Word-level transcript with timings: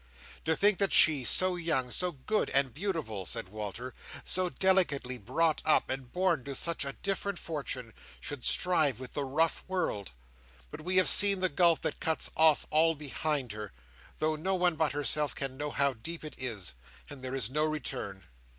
"To 0.45 0.55
think 0.55 0.79
that 0.79 0.91
she, 0.91 1.23
so 1.23 1.55
young, 1.55 1.91
so 1.91 2.13
good, 2.13 2.49
and 2.49 2.73
beautiful," 2.73 3.23
said 3.27 3.49
Walter, 3.49 3.93
"so 4.23 4.49
delicately 4.49 5.19
brought 5.19 5.61
up, 5.63 5.91
and 5.91 6.11
born 6.11 6.43
to 6.45 6.55
such 6.55 6.83
a 6.83 6.93
different 7.03 7.37
fortune, 7.37 7.93
should 8.19 8.43
strive 8.43 8.99
with 8.99 9.13
the 9.13 9.23
rough 9.23 9.63
world! 9.67 10.09
But 10.71 10.81
we 10.81 10.97
have 10.97 11.07
seen 11.07 11.39
the 11.39 11.49
gulf 11.49 11.81
that 11.81 11.99
cuts 11.99 12.31
off 12.35 12.65
all 12.71 12.95
behind 12.95 13.51
her, 13.51 13.73
though 14.17 14.35
no 14.35 14.55
one 14.55 14.75
but 14.75 14.93
herself 14.93 15.35
can 15.35 15.55
know 15.55 15.69
how 15.69 15.93
deep 15.93 16.23
it 16.23 16.33
is; 16.41 16.73
and 17.07 17.21
there 17.21 17.35
is 17.35 17.51
no 17.51 17.63
return." 17.63 18.23